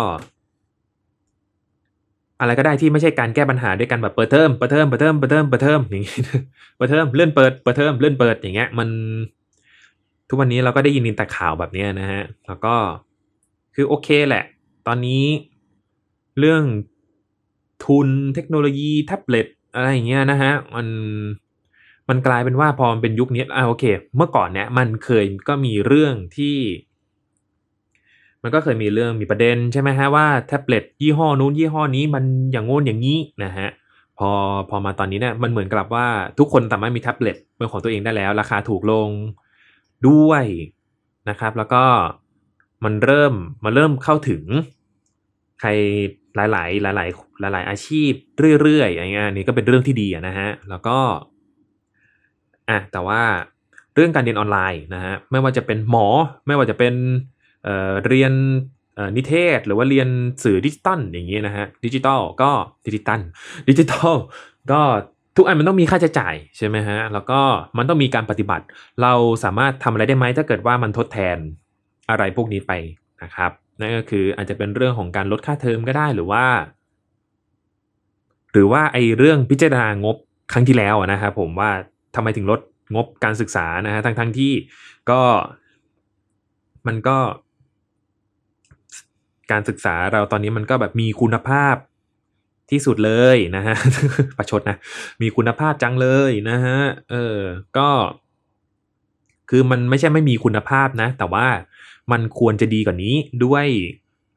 [2.40, 6.16] อะไรก็ได้ที่ไม่ใช่การแก้ปัญหาด้วยกันแบบเปิดเทอมเปิดเทอมเปิดเทอมเปิดเทอมเปิดเทอมอย่างงี้
[6.76, 8.88] เปิดเทอมเลื่อนเปิดเปิดเทอมเลื่อนเปิดอย่างเงี้ย มัน
[10.28, 12.74] ทุกวันนี้เราก็ได้ยินแต่ข่าวแบบนี้นะฮะแล้วก็
[13.74, 14.44] คือโอเคแหละ
[14.86, 15.24] ตอนนี้
[16.38, 16.62] เรื่อง
[17.84, 20.86] ทุนเทคโนโลยีแท็บเล็ตอะไรอย่างเงี้ยนะฮะมัน
[22.08, 23.84] มันกลายเป็นว่าพอมันเป็นยุคนี้อ่าโอเค
[24.16, 26.56] เมื่อก่อนเนี่ยมันเคยก็มีเรื่องที่
[28.42, 33.68] มันก็เคยมีเรื่องมีประเด็นใช่ไหมฮะว่าแท็บเล็ตยี่ห้อนู้นยี่ห้อนี้มันอย่างโง่นอย่างนี้นะฮะ
[34.18, 34.30] พอ
[34.70, 36.06] พอมาตอนนี้เนี่ยมันเหมือนกับว่า
[36.38, 39.08] ทุกคนสามารถมีแท็บเล็ตเป็นของตัวเองได้แล้ว ราคาถูกลง
[40.08, 40.44] ด้วย
[41.28, 41.84] นะครับ แล้วก็
[42.84, 44.42] มันเริ่มมาเริ่มเข้าถึง
[45.60, 45.68] ใคร
[46.36, 47.06] หลาย ๆ หลา
[47.48, 48.12] ย ๆ หลาย ๆ อาชีพ
[48.60, 50.98] เรื่อยๆอย่างเงี้ยนี่ก็เป็นเรื่องที่ดีนะฮะแล้วก็
[52.70, 53.22] อะแต่ว่า
[53.94, 56.06] เรื่องการเรียนออนไลน์นะฮะไม่ว่าจะเป็นหมอ
[56.46, 56.94] ไม่ว่าจะเป็น
[57.64, 58.32] เอ่อเรียน
[59.16, 60.08] นิเทศ หรือว่าเรียน
[60.44, 62.50] สื่อดิจิตอลอย่างเงี้ยนะฮะดิจิตอลก็
[62.86, 63.20] ดิจิตอล
[63.68, 64.14] ดิจิตอล
[64.72, 64.80] ก็
[65.36, 67.40] ทุกอันมันต้องมีค่าใช้จ่ายใช่ไหมฮะ แล้วก็
[67.76, 68.64] มันต้องมีการปฏิบัติ
[69.02, 69.12] เรา
[69.44, 71.38] สามารถทำอะไรได้ไหมถ้าเกิดว่ามันทดแทน
[72.10, 72.72] อะไรพวกนี้ไป
[73.22, 73.50] นะครับ
[73.80, 76.44] นั่นก็คืออาจจะเป็นเรื่องของการลดค่าเทอมก็ได้หรือว่า
[78.52, 80.16] หรือว่าไอ้เรื่องพิจารณางบ
[80.52, 81.70] ครั้งที่แล้วนะครับผมว่า
[82.16, 82.60] ทำไมถึงลด
[82.94, 84.52] งบการศึกษานะฮะทั้งทั้งที่
[85.10, 85.22] ก็
[86.86, 87.18] มันก็
[89.50, 91.76] การศึกษาเราตอนนี้มันก็แบบมีคุณภาพ
[92.70, 93.76] ที่สุดเลยนะฮะ
[94.38, 94.76] ประชดนะ
[95.22, 96.78] มีคุณภาพจังเลยนะฮะ
[97.10, 97.40] เออ
[97.78, 97.88] ก็
[99.50, 101.46] คือมันไม่ใช่ไม่มีคุณภาพนะ แต่ว่า
[102.12, 103.66] มันควรจะดีกว่านี้ด้วย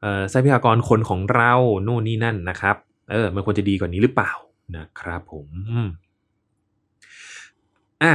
[0.02, 1.52] เออทรัพยากรคนของเรา
[1.86, 2.76] นู่นนี่นั่นนะครับ
[3.10, 4.32] เออ มันควรจะดีกว่านี้หรือเปล่า
[4.76, 5.48] นะครับผม
[8.02, 8.12] อะ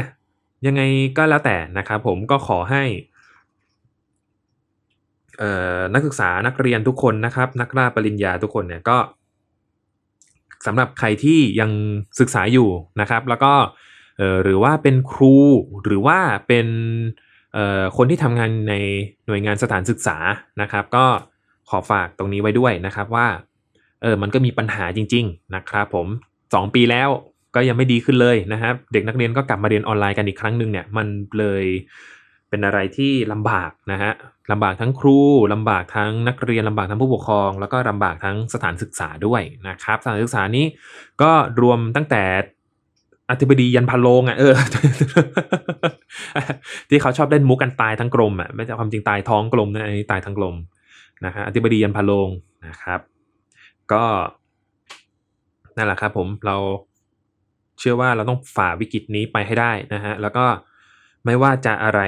[0.65, 0.82] ยังไง
[1.17, 2.84] ก็แล้วแต่นะครับผมก็ขอให้
[5.93, 8.98] นักศึกษานักเรียนทุกคนนะครับ นักล่าปริญญาทุกคนเนี่ยก็
[10.65, 11.71] สำหรับใครที่ยัง
[12.19, 12.69] ศึกษาอยู่
[13.02, 13.54] นะครับ แล้วก็
[14.43, 15.36] หรือว่าเป็นครู
[15.84, 16.67] หรือว่าเป็น
[17.98, 18.74] คนที่ทำงานใน
[19.28, 20.17] หน่วยงานสถานศึกษา
[20.62, 21.06] นะครับ ก็
[21.69, 23.28] ขอฝากตรงนี้ไว้ด้วยนะครับว่า
[24.02, 26.08] เออมันก็มีปัญหาจริง ๆ นะครับผม
[26.43, 27.10] 2 ปีแล้ว
[27.55, 31.07] ก็ยังไม่ดีขึ้นเลยนะครับเด็กนักเรียนก็กลับมาเรียนออนไลน์กันอีกครั้งหนึ่งเนี่ยมัน
[31.39, 31.65] เลย
[32.49, 34.11] เป็นอะไรที่ลำบากนะฮะ
[34.51, 35.19] ลำบากทั้งครู
[35.53, 40.65] ลำบากทั้งนักเรียนลำบากทั้งผู้ปกครอง แล้วก็ลำบากทั้งสถานศึกษาด้วยนะครับสถานศึกษานี้
[41.21, 42.23] ก็รวมตั้งแต่
[43.31, 44.53] อธิบดียันพะโลงอะเออ
[46.89, 50.55] ที่เขาชอบเล่นมุกกันตายทั้งกลมอะไม่ใช่ความจริงตายท้องกลมนะอันนี้ตายทั้งกลม
[51.25, 52.29] นะฮะอธิบดียันพะโลง
[52.67, 52.99] นะครับ
[53.91, 54.03] ก็
[55.77, 56.57] นั่นแหละครับผมเรา
[57.79, 60.45] เชื่อว่าเราต้องฝ่าวิกฤตนี้ไปให้ได้นะฮะแล้วก็
[61.25, 62.01] ไม่ว่าจะอะไร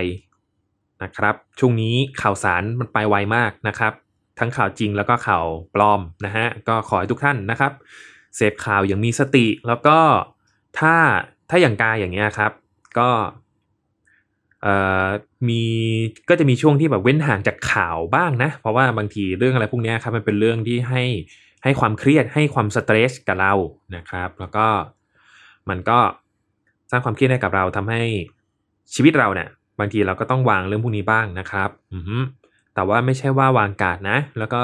[1.03, 3.93] นะครับ ช่วงนี้ข่าวสารมันไปไวมากนะครับ
[4.39, 7.71] ทั้งข่าวจริงแล้วก็ข่าวปลอมนะฮะก็ขอให้ทุกท่านนะครับ
[8.35, 9.99] เสพข่าวอย่างมีสติ แล้วก็
[10.79, 10.95] ถ้า
[11.49, 12.51] ถ้าอย่างกายอย่างเงี้ยครับ
[12.99, 13.09] ก็
[14.61, 14.73] เอ่
[15.05, 15.07] อ
[15.49, 15.63] มี
[16.29, 21.03] ก็จะมีช่วงที่แบบเว้นห่างจากข่าวบ้างนะ เพราะว่าบางทีเรื่องอะไรพวกนี้ครับมันเป็นเรื่องที่ให้
[21.63, 23.53] ให้ความเครียดให้ความสเตรสกับเรา
[23.95, 24.67] นะครับ แล้วก็
[25.69, 25.99] มันก็
[26.91, 28.01] สร้างความเครียดให้กับเราทำให้
[28.93, 29.49] ชีวิตเราเนี่ย
[29.79, 31.99] บางทีเราก็ต้องวางเรื่องพวกนี้บ้างนะครับอื
[32.75, 34.63] แต่ว่าไม่ใช่ว่าวางการนะ แล้วก็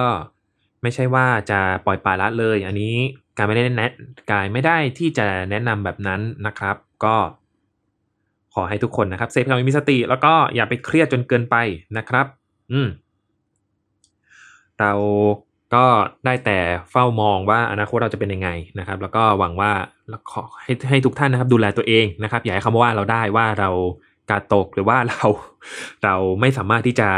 [0.81, 2.95] ไม่ใช่ว่าจะปล่อยปละละเลย อันนี้
[3.37, 3.91] การไม่ได้แนะ
[4.31, 7.15] กายไม่ได้ที่จะแนะนำแบบนั้นนะครับ ก็
[8.53, 11.55] ขอให้ทุกคนนะครับเซฟเรามีสติ แล้วก็อย่าไปเครียดจนเกินไป
[11.97, 12.25] นะครับ
[12.71, 12.87] อืม
[14.79, 14.91] เรา
[15.75, 15.86] ก็
[16.25, 16.59] ได้แต่
[16.91, 19.71] เฝ้ามองว่าอนาคตเราจะเป็นยังไงนะครับ แล้วก็หวังว่า
[20.31, 23.69] ขอให้ให้ทุกท่านนะครับ ดูแลตัวเองนะครับ อย่าให้คำว่าเราได้ว่าเรา
[24.29, 25.23] กาดตกหรือว่าเรา
[26.03, 27.09] เราไม่สามารถที่จะ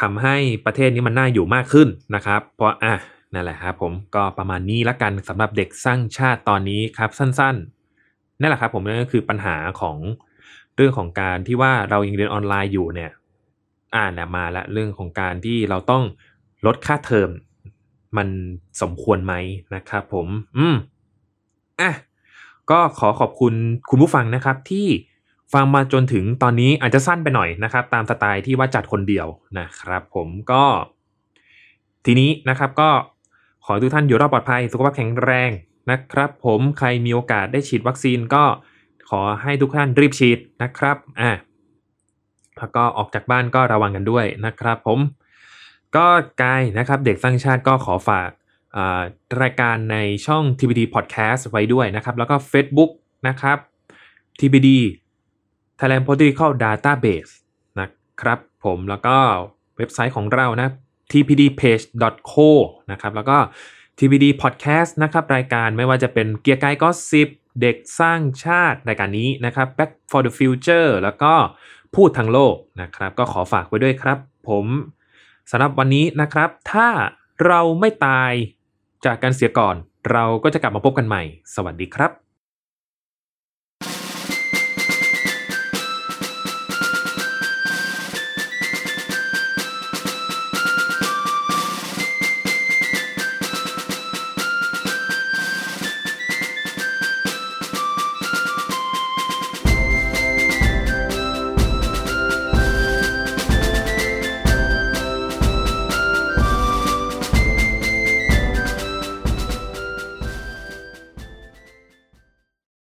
[0.00, 0.36] ทำให้
[0.66, 2.94] ประเทศนี้มันน่าอยู่มากขึ้นนะครับ เพราะอะ
[3.34, 9.96] นั่นแหละครับผมก็ประมาณนี้ละกันสำหรับเด็กสร้างชาติตอนนี้ครับสั้นๆนั่นแหละครับผมนั่นก็คือปัญหาของ
[10.76, 13.10] เรื่องของการที่ว่าเรายังเรียนออนไลน์อยู่เนี่ย
[13.96, 16.02] อ่านมาละเรื่องของการที่เราต้อง
[16.66, 17.30] ลดค่าเทอม
[18.16, 18.28] มัน
[18.82, 19.34] สมควรไหม
[19.74, 20.26] นะครับผม
[20.58, 20.76] อืม
[21.80, 21.92] อะ
[22.70, 23.54] ก็ขอขอบคุณ
[23.90, 24.86] คุณผู้ฟังนะครับที่
[25.52, 29.26] ฟังมาจนถึงตอนนี้อาจจะสั้นไปหน่อยนะครับ ตามสไตล์ที่ว่าจัดคนเดียว
[29.58, 30.64] นะครับ ผมก็
[32.04, 32.90] ทีนี้นะครับก็
[33.64, 35.50] ขอให้ทุกท่านอยู่รอดปลอดภัย สุขภาพแข็งแรง
[35.90, 38.44] นะครับ ผมใครมีโอกาสได้ฉีดวัคซีนก็
[39.10, 41.30] ขอให้ทุกท่านรีบฉีดนะครับ อะ
[42.58, 44.98] แล้วก็ออกจากบ้านก็ระวังกันด้วยนะครับ ผม
[45.96, 46.06] ก็
[46.42, 48.30] กายนะครับเด็กสร้างชาติก็ขอฝาก
[49.42, 52.90] รายการในช่อง TBD Podcast ไว้ด้วยนะครับ แล้วก็ Facebook
[53.28, 53.58] นะครับ
[54.40, 54.68] TBD
[55.78, 57.32] Thailand Political Database
[57.80, 57.88] นะ
[58.20, 59.16] ครับผมแล้วก็
[59.76, 60.68] เว็บไซต์ของเรานะ
[61.12, 62.48] tpdpage.co
[62.90, 63.36] นะครับแล้วก็
[63.98, 67.28] TBD Podcast นะครับรายการไม่ว่าจะเป็นเกียร์กายก็สิบ
[67.60, 71.32] เด็กสร้างชาติรายการนี้นะครับ Back for the Future แล้วก็
[71.94, 74.66] พูดทางโลกนะครับ ก็ขอฝากไว้ด้วยครับ ผม
[75.50, 76.88] สำหรับวันนี้นะครับ ถ้า
[77.46, 78.32] เราไม่ตาย
[79.04, 79.76] จากการเสียก่อน
[80.12, 81.22] เราก็จะกลับมาพบกันใหม่
[81.54, 82.25] สวัสดีครับ